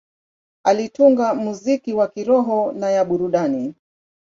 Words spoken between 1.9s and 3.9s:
ya kiroho na ya burudani.